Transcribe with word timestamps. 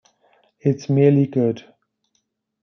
It's 0.61 0.89
merely 0.89 1.27
good. 1.27 1.63